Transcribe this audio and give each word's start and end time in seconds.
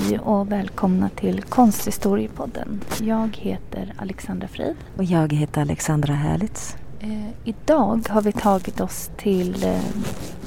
Hej 0.00 0.18
och 0.18 0.52
välkomna 0.52 1.08
till 1.08 1.42
Konsthistoriepodden. 1.42 2.80
Jag 3.00 3.36
heter 3.36 3.92
Alexandra 3.96 4.48
Frid. 4.48 4.76
Och 4.96 5.04
jag 5.04 5.32
heter 5.32 5.60
Alexandra 5.60 6.14
Härlitz. 6.14 6.76
Eh, 7.00 7.28
idag 7.44 8.08
har 8.08 8.22
vi 8.22 8.32
tagit 8.32 8.80
oss 8.80 9.10
till 9.16 9.64
eh, 9.64 9.80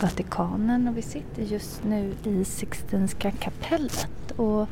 Vatikanen 0.02 0.88
och 0.88 0.98
vi 0.98 1.02
sitter 1.02 1.42
just 1.44 1.84
nu 1.84 2.14
i 2.24 2.46
Sixtinska 2.46 3.32
kapellet. 3.32 4.32
Och 4.36 4.68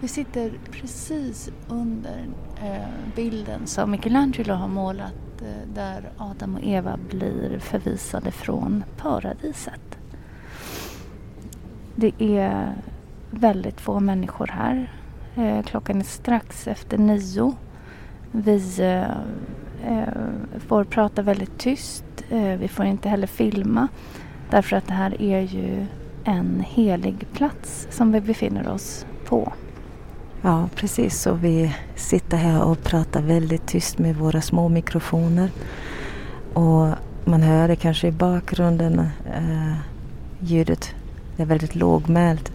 vi 0.00 0.08
sitter 0.08 0.52
precis 0.70 1.50
under 1.68 2.24
eh, 2.62 2.88
bilden 3.16 3.66
som 3.66 3.90
Michelangelo 3.90 4.54
har 4.54 4.68
målat 4.68 5.42
eh, 5.42 5.74
där 5.74 6.10
Adam 6.16 6.54
och 6.54 6.64
Eva 6.64 6.98
blir 7.10 7.58
förvisade 7.58 8.30
från 8.30 8.84
paradiset. 8.96 9.98
Det 11.96 12.12
är 12.18 12.74
väldigt 13.32 13.80
få 13.80 14.00
människor 14.00 14.46
här. 14.46 14.92
Eh, 15.36 15.62
klockan 15.62 16.00
är 16.00 16.04
strax 16.04 16.68
efter 16.68 16.98
nio. 16.98 17.54
Vi 18.32 18.80
eh, 18.80 19.02
eh, 19.92 20.08
får 20.66 20.84
prata 20.84 21.22
väldigt 21.22 21.58
tyst. 21.58 22.04
Eh, 22.30 22.58
vi 22.58 22.68
får 22.68 22.84
inte 22.84 23.08
heller 23.08 23.26
filma 23.26 23.88
därför 24.50 24.76
att 24.76 24.86
det 24.86 24.94
här 24.94 25.22
är 25.22 25.40
ju 25.40 25.86
en 26.24 26.64
helig 26.66 27.26
plats 27.32 27.86
som 27.90 28.12
vi 28.12 28.20
befinner 28.20 28.68
oss 28.68 29.06
på. 29.24 29.52
Ja, 30.42 30.68
precis. 30.74 31.26
Och 31.26 31.44
vi 31.44 31.74
sitter 31.94 32.36
här 32.36 32.62
och 32.62 32.82
pratar 32.82 33.22
väldigt 33.22 33.66
tyst 33.66 33.98
med 33.98 34.16
våra 34.16 34.40
små 34.40 34.68
mikrofoner. 34.68 35.50
Och 36.52 36.88
man 37.24 37.42
hör 37.42 37.68
det 37.68 37.76
kanske 37.76 38.08
i 38.08 38.12
bakgrunden, 38.12 38.98
eh, 39.34 39.74
ljudet. 40.38 40.94
Det 41.36 41.42
är 41.42 41.46
väldigt 41.46 41.74
lågmält. 41.74 42.52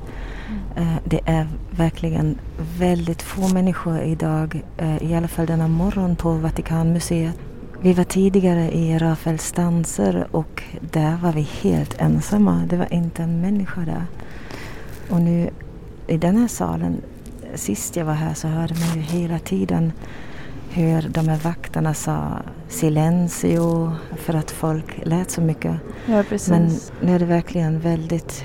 Eh, 0.76 0.96
det 1.04 1.20
är 1.26 1.48
verkligen 1.72 2.38
väldigt 2.78 3.22
få 3.22 3.48
människor 3.48 4.00
idag, 4.00 4.62
eh, 4.78 5.04
i 5.04 5.16
alla 5.16 5.28
fall 5.28 5.46
denna 5.46 5.68
morgon 5.68 6.16
på 6.16 6.32
Vatikanmuseet. 6.34 7.40
Vi 7.82 7.94
var 7.94 8.04
tidigare 8.04 8.72
i 8.72 8.98
Rafaels 8.98 9.44
stanser 9.44 10.28
och 10.32 10.64
där 10.92 11.18
var 11.18 11.32
vi 11.32 11.42
helt 11.42 12.02
ensamma. 12.02 12.64
Det 12.70 12.78
var 12.78 12.94
inte 12.94 13.24
en 13.24 13.42
människa 13.42 13.82
där. 13.82 14.06
Och 15.10 15.22
nu 15.22 15.50
i 16.08 16.18
den 16.18 16.38
här 16.38 16.48
salen, 16.48 17.02
sist 17.56 17.96
jag 17.96 18.06
var 18.06 18.14
här 18.14 18.34
så 18.34 18.48
hörde 18.48 18.74
man 18.74 18.96
ju 18.96 19.02
hela 19.02 19.40
tiden 19.40 19.92
hur 20.70 21.10
de 21.10 21.28
här 21.28 21.38
vakterna 21.38 21.94
sa 21.94 22.42
silencio 22.68 23.92
för 24.16 24.34
att 24.34 24.52
folk 24.52 25.00
lät 25.04 25.32
så 25.32 25.42
mycket. 25.42 25.76
Ja, 26.06 26.24
precis. 26.30 26.50
Men 26.50 26.72
nu 27.02 27.16
är 27.16 27.20
det 27.20 27.26
verkligen 27.26 27.80
väldigt 27.80 28.44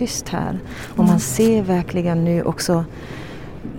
tyst 0.00 0.28
här. 0.28 0.58
Och 0.96 1.04
man 1.04 1.20
ser 1.20 1.62
verkligen 1.62 2.24
nu 2.24 2.42
också 2.42 2.84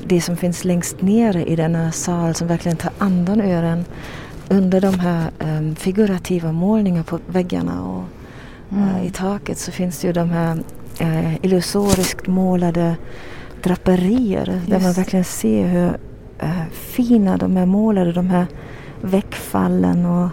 det 0.06 0.22
som 0.22 0.38
finns 0.38 0.66
längst 0.66 1.02
nere 1.02 1.46
i 1.46 1.56
denna 1.56 1.92
sal 1.92 2.36
som 2.36 2.48
verkligen 2.48 2.78
tar 2.78 2.92
andan 2.98 3.42
ur 3.42 3.64
en. 3.64 3.86
Under 4.50 4.82
de 4.82 5.00
här 5.00 5.32
um, 5.40 5.76
figurativa 5.76 6.52
målningarna 6.52 7.04
på 7.04 7.20
väggarna 7.28 7.84
och 7.84 8.04
mm. 8.72 8.90
uh, 8.90 9.06
i 9.06 9.12
taket 9.12 9.58
så 9.58 9.72
finns 9.72 10.00
det 10.00 10.08
ju 10.08 10.14
de 10.14 10.30
här 10.30 10.58
uh, 11.02 11.46
illusoriskt 11.46 12.28
målade 12.28 12.96
draperier 13.64 14.48
Just. 14.54 14.70
där 14.70 14.80
man 14.80 14.94
verkligen 14.94 15.26
ser 15.26 15.68
hur 15.68 15.88
uh, 16.44 16.64
fina 16.72 17.38
de 17.38 17.58
är 17.58 17.66
målade, 17.66 18.12
de 18.12 18.30
här 18.30 18.46
väckfallen 19.02 20.06
och 20.06 20.30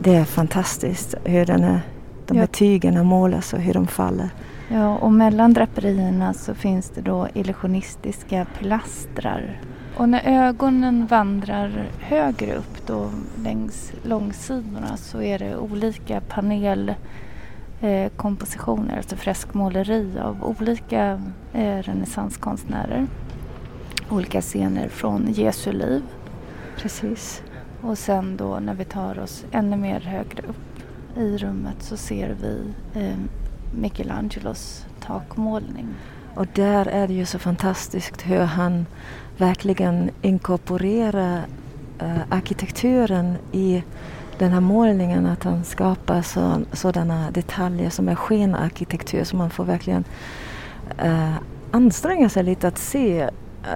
det 0.00 0.14
är 0.14 0.24
fantastiskt 0.24 1.14
hur 1.24 1.46
den 1.46 1.64
är 1.64 1.80
de 2.26 2.38
här 2.38 2.46
tygerna 2.46 3.02
målas 3.02 3.52
och 3.52 3.60
hur 3.60 3.74
de 3.74 3.86
faller. 3.86 4.30
Ja, 4.68 4.96
och 4.96 5.12
mellan 5.12 5.52
draperierna 5.52 6.34
så 6.34 6.54
finns 6.54 6.90
det 6.90 7.00
då 7.00 7.28
illusionistiska 7.34 8.46
pilastrar. 8.58 9.60
Och 9.96 10.08
när 10.08 10.48
ögonen 10.48 11.06
vandrar 11.06 11.88
högre 11.98 12.54
upp 12.54 12.86
då 12.86 13.10
längs 13.44 13.92
långsidorna 14.02 14.96
så 14.96 15.22
är 15.22 15.38
det 15.38 15.56
olika 15.56 16.20
panelkompositioner, 16.20 18.92
eh, 18.92 18.96
alltså 18.96 19.16
freskmåleri 19.16 20.18
av 20.18 20.44
olika 20.44 21.22
eh, 21.52 21.78
renässanskonstnärer. 21.78 23.06
Olika 24.10 24.40
scener 24.40 24.88
från 24.88 25.26
Jesu 25.32 25.72
liv. 25.72 26.02
Precis. 26.76 27.42
Och 27.80 27.98
sen 27.98 28.36
då 28.36 28.58
när 28.58 28.74
vi 28.74 28.84
tar 28.84 29.18
oss 29.18 29.44
ännu 29.52 29.76
mer 29.76 30.00
högre 30.00 30.42
upp 30.42 30.56
i 31.16 31.36
rummet 31.36 31.82
så 31.82 31.96
ser 31.96 32.36
vi 32.42 32.62
eh, 33.00 33.16
Michelangelos 33.70 34.86
takmålning. 35.00 35.86
Och 36.34 36.46
där 36.54 36.86
är 36.86 37.06
det 37.08 37.14
ju 37.14 37.26
så 37.26 37.38
fantastiskt 37.38 38.22
hur 38.22 38.40
han 38.40 38.86
verkligen 39.36 40.10
inkorporerar 40.22 41.42
eh, 41.98 42.20
arkitekturen 42.28 43.36
i 43.52 43.82
den 44.38 44.52
här 44.52 44.60
målningen. 44.60 45.26
Att 45.26 45.44
han 45.44 45.64
skapar 45.64 46.22
så, 46.22 46.60
sådana 46.72 47.30
detaljer 47.30 47.90
som 47.90 48.08
är 48.08 48.14
skenarkitektur 48.14 49.24
som 49.24 49.38
man 49.38 49.50
får 49.50 49.64
verkligen 49.64 50.04
eh, 50.98 51.34
anstränga 51.70 52.28
sig 52.28 52.42
lite 52.42 52.68
att 52.68 52.78
se. 52.78 53.30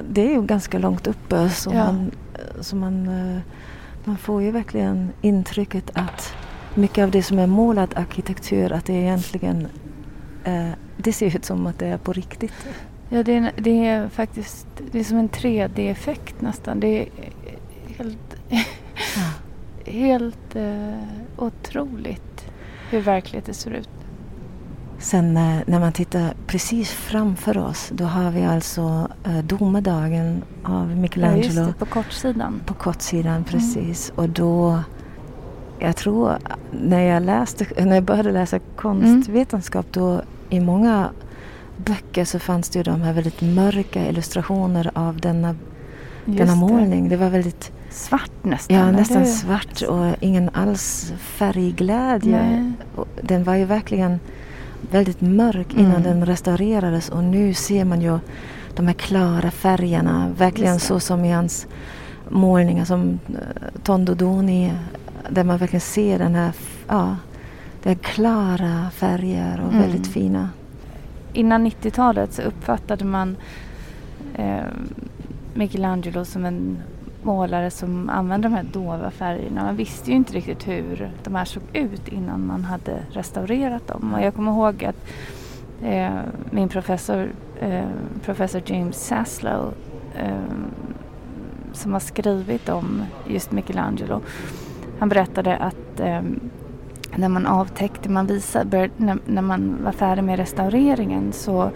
Det 0.08 0.20
är 0.20 0.30
ju 0.30 0.42
ganska 0.42 0.78
långt 0.78 1.06
uppe 1.06 1.50
så, 1.50 1.70
ja. 1.70 1.84
man, 1.84 2.10
så 2.60 2.76
man, 2.76 3.08
eh, 3.08 3.40
man 4.04 4.16
får 4.16 4.42
ju 4.42 4.50
verkligen 4.50 5.12
intrycket 5.20 5.90
att 5.94 6.34
mycket 6.74 7.04
av 7.04 7.10
det 7.10 7.22
som 7.22 7.38
är 7.38 7.46
målad 7.46 7.94
arkitektur 7.96 8.72
att 8.72 8.84
det 8.84 8.92
egentligen 8.92 9.68
eh, 10.44 10.70
det 10.96 11.12
ser 11.12 11.36
ut 11.36 11.44
som 11.44 11.66
att 11.66 11.78
det 11.78 11.86
är 11.86 11.98
på 11.98 12.12
riktigt. 12.12 12.52
Ja, 13.08 13.22
det 13.22 13.36
är, 13.36 13.52
det 13.56 13.86
är 13.86 14.08
faktiskt 14.08 14.66
det 14.92 15.00
är 15.00 15.04
som 15.04 15.18
en 15.18 15.28
3D-effekt 15.28 16.40
nästan. 16.40 16.80
Det 16.80 17.00
är 17.00 17.08
helt, 17.96 18.36
ja. 18.48 18.60
helt 19.92 20.56
eh, 20.56 20.98
otroligt 21.36 22.44
hur 22.90 23.00
verkligheten 23.00 23.54
ser 23.54 23.70
ut. 23.70 23.88
Sen 24.98 25.36
eh, 25.36 25.58
när 25.66 25.80
man 25.80 25.92
tittar 25.92 26.34
precis 26.46 26.90
framför 26.90 27.58
oss 27.58 27.90
då 27.94 28.04
har 28.04 28.30
vi 28.30 28.44
alltså 28.44 29.08
eh, 29.24 29.38
domedagen 29.38 30.42
av 30.64 30.96
Michelangelo. 30.96 31.40
Ja, 31.40 31.44
just 31.44 31.78
det, 31.78 31.78
på 31.78 31.86
kortsidan. 31.86 32.60
På 32.66 32.74
kortsidan, 32.74 33.44
precis. 33.44 34.10
Mm. 34.10 34.24
Och 34.24 34.28
då 34.28 34.82
jag 35.78 35.96
tror 35.96 36.38
när 36.72 37.00
jag, 37.00 37.22
läste, 37.22 37.66
när 37.84 37.94
jag 37.94 38.04
började 38.04 38.32
läsa 38.32 38.58
konstvetenskap 38.76 39.86
då 39.92 40.22
i 40.48 40.60
många 40.60 41.10
böcker 41.76 42.24
så 42.24 42.38
fanns 42.38 42.68
det 42.68 42.78
ju 42.78 42.82
de 42.82 43.02
här 43.02 43.12
väldigt 43.12 43.40
mörka 43.40 44.08
illustrationer 44.08 44.90
av 44.94 45.20
denna, 45.20 45.56
denna 46.24 46.54
målning. 46.54 47.08
Det 47.08 47.16
var 47.16 47.30
väldigt 47.30 47.72
svart 47.90 48.44
nästan. 48.44 48.76
Ja, 48.76 48.90
nästan 48.90 49.26
svart 49.26 49.82
och 49.82 50.06
ingen 50.20 50.50
alls 50.52 51.12
färgglädje. 51.18 52.72
Den 53.22 53.44
var 53.44 53.54
ju 53.54 53.64
verkligen 53.64 54.20
väldigt 54.90 55.20
mörk 55.20 55.74
innan 55.74 55.90
mm. 55.90 56.02
den 56.02 56.26
restaurerades 56.26 57.08
och 57.08 57.24
nu 57.24 57.54
ser 57.54 57.84
man 57.84 58.00
ju 58.00 58.18
de 58.74 58.86
här 58.86 58.94
klara 58.94 59.50
färgerna, 59.50 60.30
verkligen 60.38 60.80
så 60.80 61.00
som 61.00 61.24
i 61.24 61.32
hans 61.32 61.66
målningar 62.28 62.84
som 62.84 63.18
eh, 63.28 63.80
Tondo 63.82 64.14
Doni 64.14 64.72
där 65.28 65.44
man 65.44 65.58
verkligen 65.58 65.80
ser 65.80 66.18
den 66.18 66.34
här, 66.34 66.54
ja, 66.88 67.16
det 67.82 67.90
är 67.90 67.94
klara 67.94 68.90
färger 68.90 69.60
och 69.60 69.72
mm. 69.72 69.82
väldigt 69.82 70.06
fina. 70.06 70.50
Innan 71.32 71.66
90-talet 71.66 72.32
så 72.32 72.42
uppfattade 72.42 73.04
man 73.04 73.36
eh, 74.34 74.64
Michelangelo 75.54 76.24
som 76.24 76.44
en 76.44 76.78
målare 77.22 77.70
som 77.70 78.08
använde 78.08 78.48
de 78.48 78.54
här 78.54 78.66
dova 78.72 79.10
färgerna. 79.10 79.64
Man 79.64 79.76
visste 79.76 80.10
ju 80.10 80.16
inte 80.16 80.32
riktigt 80.32 80.68
hur 80.68 81.10
de 81.24 81.34
här 81.34 81.44
såg 81.44 81.62
ut 81.72 82.08
innan 82.08 82.46
man 82.46 82.64
hade 82.64 83.02
restaurerat 83.10 83.86
dem. 83.86 84.14
Och 84.14 84.22
jag 84.22 84.34
kommer 84.34 84.52
ihåg 84.52 84.84
att 84.84 85.06
eh, 85.82 86.20
min 86.50 86.68
professor, 86.68 87.32
eh, 87.60 87.88
professor 88.24 88.62
James 88.66 89.06
Saslow, 89.06 89.74
eh, 90.16 90.34
som 91.72 91.92
har 91.92 92.00
skrivit 92.00 92.68
om 92.68 93.02
just 93.26 93.52
Michelangelo, 93.52 94.20
han 95.00 95.08
berättade 95.08 95.56
att 95.56 96.00
eh, 96.00 96.22
när 97.16 97.28
man 97.28 97.46
avtäckte, 97.46 98.08
man 98.08 98.26
visade, 98.26 98.64
började, 98.64 98.92
när, 98.96 99.18
när, 99.26 99.42
man 99.42 99.84
var 99.84 99.92
färdig 99.92 100.24
med 100.24 100.38
restaureringen 100.38 101.32
så, 101.32 101.70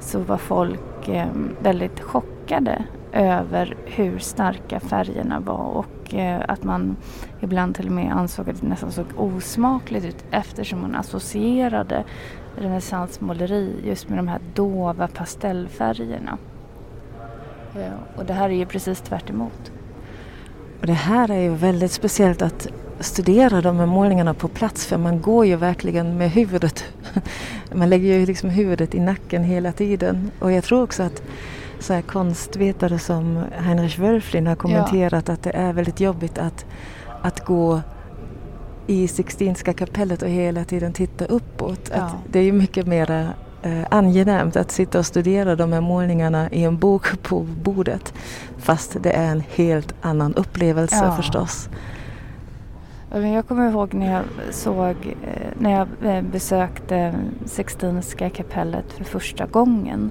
så 0.00 0.18
var 0.18 0.36
folk 0.36 1.08
eh, 1.08 1.28
väldigt 1.62 2.00
chockade 2.00 2.84
över 3.12 3.76
hur 3.84 4.18
starka 4.18 4.80
färgerna 4.80 5.40
var 5.40 5.64
och 5.64 6.14
eh, 6.14 6.42
att 6.48 6.64
man 6.64 6.96
ibland 7.40 7.74
till 7.74 7.86
och 7.86 7.92
med 7.92 8.12
ansåg 8.12 8.50
att 8.50 8.60
det 8.60 8.66
nästan 8.66 8.92
såg 8.92 9.06
osmakligt 9.16 10.06
ut 10.06 10.24
eftersom 10.30 10.80
man 10.80 10.94
associerade 10.94 12.04
renässansmåleri 12.56 13.74
just 13.84 14.08
med 14.08 14.18
de 14.18 14.28
här 14.28 14.40
dova 14.54 15.08
pastellfärgerna. 15.08 16.38
Ja, 17.74 17.90
och 18.16 18.24
det 18.24 18.32
här 18.32 18.50
är 18.50 18.54
ju 18.54 18.66
precis 18.66 19.00
tvärt 19.00 19.30
emot. 19.30 19.72
Och 20.84 20.88
det 20.88 20.94
här 20.94 21.30
är 21.30 21.40
ju 21.40 21.54
väldigt 21.54 21.92
speciellt 21.92 22.42
att 22.42 22.68
studera 23.00 23.60
de 23.60 23.76
här 23.76 23.86
målningarna 23.86 24.34
på 24.34 24.48
plats 24.48 24.86
för 24.86 24.98
man 24.98 25.20
går 25.20 25.46
ju 25.46 25.56
verkligen 25.56 26.18
med 26.18 26.30
huvudet. 26.30 26.84
Man 27.74 27.90
lägger 27.90 28.18
ju 28.18 28.26
liksom 28.26 28.50
huvudet 28.50 28.94
i 28.94 29.00
nacken 29.00 29.44
hela 29.44 29.72
tiden. 29.72 30.30
Och 30.40 30.52
jag 30.52 30.64
tror 30.64 30.82
också 30.82 31.02
att 31.02 31.22
så 31.78 32.02
konstvetare 32.02 32.98
som 32.98 33.44
Heinrich 33.58 33.98
Wölflin 33.98 34.46
har 34.46 34.56
kommenterat 34.56 35.28
ja. 35.28 35.34
att 35.34 35.42
det 35.42 35.50
är 35.50 35.72
väldigt 35.72 36.00
jobbigt 36.00 36.38
att, 36.38 36.66
att 37.22 37.44
gå 37.44 37.80
i 38.86 39.08
Sixtinska 39.08 39.72
kapellet 39.72 40.22
och 40.22 40.28
hela 40.28 40.64
tiden 40.64 40.92
titta 40.92 41.24
uppåt. 41.24 41.90
Ja. 41.94 42.10
Det 42.26 42.38
är 42.38 42.44
ju 42.44 42.52
mycket 42.52 42.86
mer 42.86 43.34
eh, 43.64 43.86
angenämt 43.90 44.56
att 44.56 44.70
sitta 44.70 44.98
och 44.98 45.06
studera 45.06 45.56
de 45.56 45.72
här 45.72 45.80
målningarna 45.80 46.50
i 46.50 46.64
en 46.64 46.78
bok 46.78 47.22
på 47.22 47.40
bordet. 47.40 48.14
Fast 48.58 48.96
det 49.02 49.12
är 49.12 49.30
en 49.30 49.42
helt 49.54 49.94
annan 50.00 50.34
upplevelse 50.34 51.04
ja. 51.04 51.16
förstås. 51.16 51.68
Jag 53.10 53.48
kommer 53.48 53.70
ihåg 53.70 53.94
när 53.94 54.12
jag 54.12 54.24
såg, 54.50 54.96
eh, 55.06 55.48
när 55.58 55.70
jag 55.70 56.16
eh, 56.16 56.22
besökte 56.22 57.14
Sixtinska 57.44 58.30
kapellet 58.30 58.92
för 58.92 59.04
första 59.04 59.46
gången. 59.46 60.10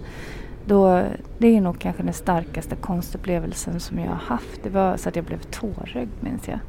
Då, 0.66 1.04
det 1.38 1.48
är 1.48 1.62
nog 1.62 1.80
kanske 1.80 2.04
den 2.04 2.14
starkaste 2.14 2.76
konstupplevelsen 2.76 3.80
som 3.80 4.00
jag 4.00 4.10
har 4.10 4.16
haft. 4.16 4.64
Det 4.64 4.70
var 4.70 4.98
så 4.98 5.10
att 5.10 5.16
jag 5.16 5.26
blev 5.26 5.40
tårögd 5.40 6.12
minns 6.20 6.48
jag. 6.48 6.60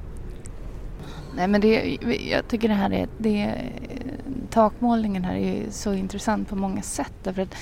Nej 1.37 1.49
men 1.49 1.61
det, 1.61 1.99
jag 2.31 2.49
tycker 2.49 2.69
det 2.69 2.75
här 2.75 2.93
är, 2.93 3.09
det, 3.19 3.55
takmålningen 4.55 5.25
här 5.25 5.35
är 5.35 5.71
så 5.71 5.95
intressant 5.95 6.49
på 6.49 6.57
många 6.57 6.83
sätt. 6.83 7.13
Därför 7.23 7.43
att, 7.43 7.55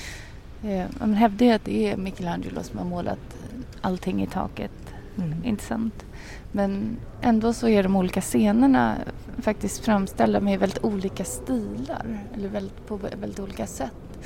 eh, 0.63 0.85
man 0.99 1.13
hävdar 1.13 1.45
ju 1.45 1.51
att 1.51 1.65
det 1.65 1.91
är 1.91 1.97
Michelangelo 1.97 2.63
som 2.63 2.77
har 2.77 2.85
målat 2.85 3.19
allting 3.81 4.23
i 4.23 4.27
taket. 4.27 4.71
Mm. 5.17 5.45
Intressant. 5.45 6.05
Men 6.51 6.97
ändå 7.21 7.53
så 7.53 7.67
är 7.67 7.83
de 7.83 7.95
olika 7.95 8.21
scenerna 8.21 8.95
faktiskt 9.41 9.85
framställda 9.85 10.39
med 10.39 10.59
väldigt 10.59 10.83
olika 10.83 11.23
stilar. 11.23 12.19
Eller 12.35 12.49
väldigt, 12.49 12.87
på 12.87 12.99
väldigt 13.21 13.39
olika 13.39 13.67
sätt. 13.67 14.19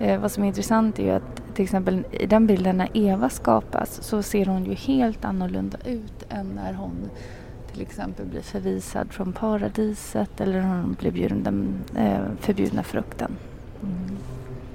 Eh, 0.00 0.20
vad 0.20 0.32
som 0.32 0.42
är 0.42 0.48
intressant 0.48 0.98
är 0.98 1.02
ju 1.02 1.10
att 1.10 1.42
till 1.54 1.64
exempel 1.64 2.04
i 2.10 2.26
den 2.26 2.46
bilden 2.46 2.76
när 2.76 2.88
Eva 2.94 3.28
skapas 3.28 4.02
så 4.02 4.22
ser 4.22 4.46
hon 4.46 4.64
ju 4.64 4.74
helt 4.74 5.24
annorlunda 5.24 5.78
ut 5.84 6.26
än 6.28 6.46
när 6.46 6.72
hon 6.72 7.10
till 7.74 7.82
exempel 7.82 8.26
blir 8.26 8.40
förvisad 8.40 9.12
från 9.12 9.32
paradiset 9.32 10.40
eller 10.40 10.60
hon 10.60 10.96
blir 11.00 11.10
bjuden 11.10 11.42
den 11.42 11.74
eh, 11.96 12.22
förbjudna 12.40 12.82
frukten. 12.82 13.30
Mm. 13.82 14.16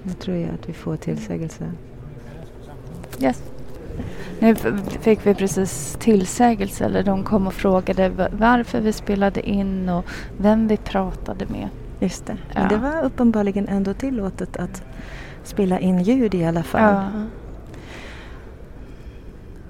Nu 0.04 0.14
tror 0.14 0.38
jag 0.38 0.50
att 0.54 0.70
vi 0.70 0.74
får 0.74 0.98
tillsägelse. 0.98 1.72
Yes. 3.20 3.44
Nu 4.40 4.56
fick 5.02 5.26
vi 5.26 5.36
precis 5.36 5.98
tillsägelse, 6.00 6.86
eller 6.86 7.04
de 7.04 7.24
kom 7.24 7.48
och 7.48 7.54
frågade 7.54 8.30
varför 8.32 8.82
vi 8.82 8.94
spelade 8.94 9.50
in 9.50 9.90
och 9.90 10.06
vem 10.38 10.68
vi 10.68 10.78
pratade 10.78 11.46
med. 11.46 11.70
Just 12.00 12.26
det. 12.26 12.38
Ja. 12.56 12.68
Det 12.70 12.78
var 12.78 13.04
uppenbarligen 13.04 13.68
ändå 13.68 13.94
tillåtet 13.94 14.58
att 14.58 14.84
spela 15.44 15.80
in 15.80 16.02
ljud 16.02 16.36
i 16.36 16.46
alla 16.46 16.64
fall. 16.64 16.94
Ja. 16.94 17.26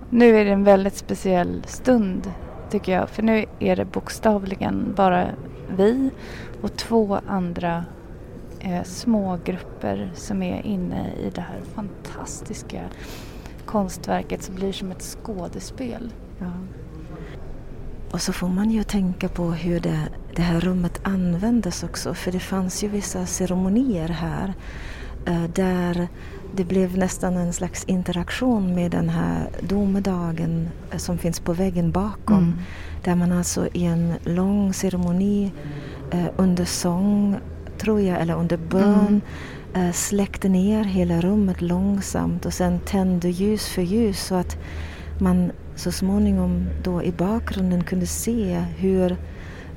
Nu 0.10 0.38
är 0.38 0.46
det 0.46 0.52
en 0.52 0.64
väldigt 0.64 0.96
speciell 0.96 1.64
stund 1.68 2.32
tycker 2.72 2.92
jag. 2.92 3.10
För 3.10 3.24
nu 3.24 3.46
är 3.60 3.76
det 3.76 3.86
bokstavligen 3.86 4.94
bara 4.96 5.28
vi 5.78 6.12
och 6.62 6.76
två 6.76 7.20
andra 7.28 7.86
eh, 8.60 8.84
små 8.84 9.40
grupper 9.46 10.12
som 10.16 10.44
är 10.44 10.66
inne 10.66 11.14
i 11.14 11.30
det 11.36 11.42
här 11.42 11.62
fantastiska 11.76 12.82
konstverket 13.66 14.44
som 14.44 14.56
blir 14.56 14.74
som 14.74 14.92
ett 14.92 15.02
skådespel. 15.02 16.14
Ja. 16.40 16.52
Och 18.12 18.22
så 18.22 18.34
får 18.34 18.48
man 18.48 18.72
ju 18.72 18.84
tänka 18.84 19.30
på 19.30 19.52
hur 19.52 19.80
det, 19.80 20.00
det 20.36 20.42
här 20.42 20.60
rummet 20.60 21.02
användes 21.04 21.84
också 21.84 22.14
för 22.14 22.32
det 22.32 22.40
fanns 22.40 22.84
ju 22.84 22.88
vissa 22.88 23.26
ceremonier 23.26 24.10
här 24.10 24.54
där 25.54 26.08
det 26.56 26.64
blev 26.64 26.98
nästan 26.98 27.38
en 27.38 27.54
slags 27.54 27.84
interaktion 27.84 28.76
med 28.76 28.92
den 28.92 29.10
här 29.10 29.50
domedagen 29.62 30.70
eh, 30.92 30.98
som 30.98 31.18
finns 31.18 31.40
på 31.40 31.54
väggen 31.54 31.92
bakom. 31.92 32.38
Mm. 32.38 32.54
Där 33.04 33.16
man 33.16 33.32
alltså 33.32 33.68
i 33.74 33.86
en 33.86 34.14
lång 34.24 34.74
ceremoni 34.74 35.52
eh, 36.12 36.26
under 36.38 36.66
sång, 36.66 37.36
tror 37.78 38.02
jag, 38.02 38.22
eller 38.22 38.36
under 38.36 38.58
bön 38.58 39.22
mm. 39.74 39.88
eh, 39.88 39.94
släckte 39.94 40.50
ner 40.50 40.84
hela 40.84 41.22
rummet 41.22 41.62
långsamt 41.62 42.46
och 42.46 42.54
sen 42.54 42.80
tände 42.80 43.30
ljus 43.30 43.68
för 43.68 43.82
ljus 43.82 44.26
så 44.26 44.36
att 44.36 44.58
man 45.20 45.52
så 45.76 45.92
småningom 45.92 46.68
då 46.84 47.04
i 47.04 47.12
bakgrunden 47.12 47.84
kunde 47.84 48.08
se 48.08 48.64
hur 48.78 49.18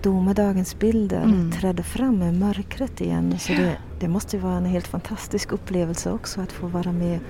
domedagens 0.03 0.79
bilder 0.79 1.23
mm. 1.23 1.53
trädde 1.53 1.83
fram 1.83 2.23
i 2.23 2.33
mörkret 2.33 3.01
igen. 3.01 3.39
Så 3.39 3.53
det, 3.53 3.77
det 4.01 4.09
måste 4.09 4.39
vara 4.39 4.57
en 4.57 4.65
helt 4.65 4.87
fantastisk 4.87 5.53
upplevelse 5.53 6.11
också 6.11 6.41
att 6.41 6.53
få 6.53 6.67
vara 6.67 6.93
med 6.93 7.21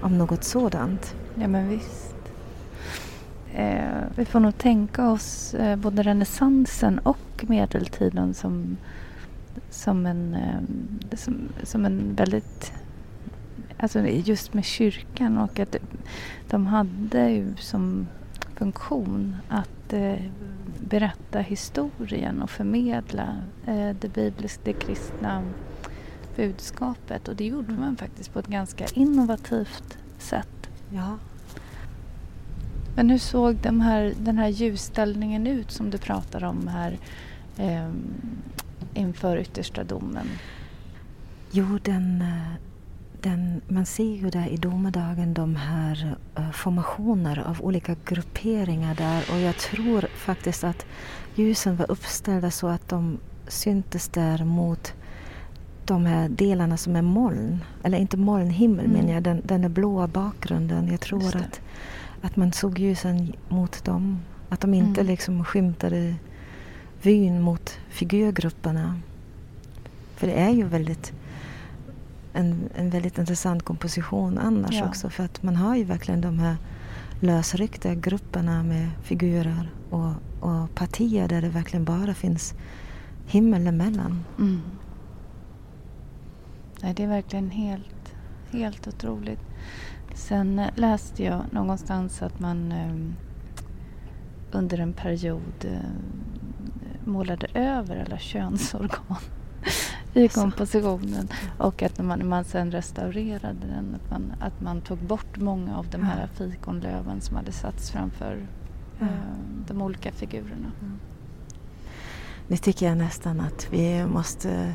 om 0.00 0.18
något 0.18 0.44
sådant. 0.44 1.14
Ja 1.34 1.48
men 1.48 1.68
visst. 1.68 2.16
Eh, 3.54 4.02
vi 4.16 4.24
får 4.24 4.40
nog 4.40 4.58
tänka 4.58 5.10
oss 5.10 5.54
eh, 5.54 5.76
både 5.76 6.02
renässansen 6.02 6.98
och 6.98 7.44
medeltiden 7.48 8.34
som, 8.34 8.76
som, 9.70 10.06
en, 10.06 10.34
eh, 10.34 11.16
som, 11.16 11.48
som 11.62 11.84
en 11.84 12.14
väldigt 12.14 12.72
Alltså 13.78 14.00
just 14.00 14.54
med 14.54 14.64
kyrkan 14.64 15.38
och 15.38 15.58
att 15.58 15.76
de 16.50 16.66
hade 16.66 17.30
ju 17.30 17.54
som 17.58 18.06
funktion 18.56 19.36
att 19.48 19.92
eh, 19.92 20.22
berätta 20.80 21.38
historien 21.38 22.42
och 22.42 22.50
förmedla 22.50 23.36
eh, 23.66 23.90
det 24.00 24.08
bibliska, 24.14 24.60
det 24.64 24.72
kristna 24.72 25.42
budskapet. 26.36 27.28
Och 27.28 27.36
det 27.36 27.44
gjorde 27.44 27.72
man 27.72 27.96
faktiskt 27.96 28.32
på 28.32 28.38
ett 28.38 28.46
ganska 28.46 28.86
innovativt 28.94 29.98
sätt. 30.18 30.70
Ja. 30.90 31.18
Men 32.96 33.10
hur 33.10 33.18
såg 33.18 33.56
de 33.56 33.80
här, 33.80 34.14
den 34.18 34.38
här 34.38 34.48
ljusställningen 34.48 35.46
ut 35.46 35.70
som 35.70 35.90
du 35.90 35.98
pratar 35.98 36.44
om 36.44 36.68
här 36.68 36.98
eh, 37.56 37.90
inför 38.94 39.36
yttersta 39.36 39.84
domen? 39.84 40.26
Jo, 41.50 41.78
den, 41.82 42.22
eh, 42.22 42.65
den, 43.26 43.60
man 43.68 43.86
ser 43.86 44.16
ju 44.16 44.30
där 44.30 44.48
i 44.48 44.56
domedagen 44.56 45.34
de 45.34 45.56
här 45.56 46.16
uh, 46.38 46.50
formationer 46.50 47.38
av 47.46 47.60
olika 47.62 47.96
grupperingar 48.04 48.94
där 48.94 49.24
och 49.32 49.40
jag 49.40 49.56
tror 49.56 50.00
faktiskt 50.00 50.64
att 50.64 50.86
ljusen 51.34 51.76
var 51.76 51.90
uppställda 51.90 52.50
så 52.50 52.68
att 52.68 52.88
de 52.88 53.18
syntes 53.48 54.08
där 54.08 54.44
mot 54.44 54.94
de 55.84 56.06
här 56.06 56.28
delarna 56.28 56.76
som 56.76 56.96
är 56.96 57.02
moln. 57.02 57.64
Eller 57.82 57.98
inte 57.98 58.16
molnhimmel 58.16 58.84
mm. 58.84 58.96
men 58.96 59.08
jag, 59.08 59.22
den, 59.22 59.42
den 59.44 59.64
är 59.64 59.68
blåa 59.68 60.06
bakgrunden. 60.06 60.88
Jag 60.88 61.00
tror 61.00 61.36
att, 61.36 61.60
att 62.22 62.36
man 62.36 62.52
såg 62.52 62.78
ljusen 62.78 63.32
mot 63.48 63.84
dem. 63.84 64.20
Att 64.48 64.60
de 64.60 64.74
inte 64.74 65.00
mm. 65.00 65.10
liksom 65.10 65.44
skymtade 65.44 66.14
vyn 67.02 67.42
mot 67.42 67.78
figurgrupperna. 67.88 69.00
För 70.16 70.26
det 70.26 70.32
är 70.32 70.50
ju 70.50 70.64
väldigt 70.64 71.12
en, 72.36 72.68
en 72.74 72.90
väldigt 72.90 73.18
intressant 73.18 73.62
komposition 73.62 74.38
annars 74.38 74.74
ja. 74.74 74.88
också. 74.88 75.10
För 75.10 75.24
att 75.24 75.42
man 75.42 75.56
har 75.56 75.76
ju 75.76 75.84
verkligen 75.84 76.20
de 76.20 76.38
här 76.38 76.56
lösryckta 77.20 77.94
grupperna 77.94 78.62
med 78.62 78.88
figurer 79.02 79.70
och, 79.90 80.12
och 80.40 80.74
partier 80.74 81.28
där 81.28 81.42
det 81.42 81.48
verkligen 81.48 81.84
bara 81.84 82.14
finns 82.14 82.54
himmel 83.26 83.66
emellan. 83.66 84.24
Mm. 84.38 84.60
Nej, 86.82 86.94
det 86.94 87.02
är 87.02 87.08
verkligen 87.08 87.50
helt, 87.50 88.14
helt 88.50 88.88
otroligt. 88.88 89.40
Sen 90.14 90.58
eh, 90.58 90.68
läste 90.74 91.24
jag 91.24 91.42
någonstans 91.50 92.22
att 92.22 92.40
man 92.40 92.72
um, 92.72 93.14
under 94.52 94.78
en 94.78 94.92
period 94.92 95.64
uh, 95.64 95.70
målade 97.04 97.46
över 97.54 98.04
alla 98.04 98.18
könsorgan 98.18 99.16
i 100.16 100.28
kompositionen. 100.28 101.28
Och 101.58 101.82
att 101.82 101.98
man, 101.98 102.28
man 102.28 102.44
sen 102.44 102.70
restaurerade 102.70 103.66
den 103.66 103.94
att 103.94 104.10
man, 104.10 104.32
att 104.40 104.60
man 104.60 104.80
tog 104.80 104.98
bort 104.98 105.36
många 105.36 105.76
av 105.76 105.86
de 105.90 106.02
här 106.02 106.28
fikonlöven 106.38 107.20
som 107.20 107.36
hade 107.36 107.52
satts 107.52 107.90
framför 107.90 108.46
uh, 109.02 109.08
de 109.68 109.82
olika 109.82 110.12
figurerna. 110.12 110.72
Mm. 110.80 110.98
Nu 112.48 112.56
tycker 112.56 112.88
jag 112.88 112.98
nästan 112.98 113.40
att 113.40 113.68
vi 113.70 114.06
måste 114.06 114.74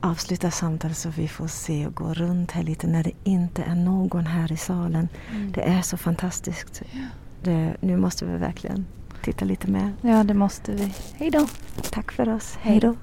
avsluta 0.00 0.50
samtalet 0.50 0.96
så 0.96 1.08
vi 1.08 1.28
får 1.28 1.46
se 1.46 1.86
och 1.86 1.94
gå 1.94 2.14
runt 2.14 2.50
här 2.50 2.62
lite 2.62 2.86
när 2.86 3.04
det 3.04 3.12
inte 3.24 3.62
är 3.62 3.74
någon 3.74 4.26
här 4.26 4.52
i 4.52 4.56
salen. 4.56 5.08
Mm. 5.30 5.52
Det 5.52 5.62
är 5.62 5.82
så 5.82 5.96
fantastiskt. 5.96 6.82
Det, 7.42 7.76
nu 7.80 7.96
måste 7.96 8.24
vi 8.24 8.36
verkligen 8.36 8.86
titta 9.22 9.44
lite 9.44 9.70
mer. 9.70 9.92
Ja, 10.00 10.24
det 10.24 10.34
måste 10.34 10.72
vi. 10.72 10.94
Hej 11.14 11.30
då! 11.30 11.46
Tack 11.90 12.12
för 12.12 12.28
oss. 12.28 12.58
Hej 12.60 12.80
då. 12.80 12.96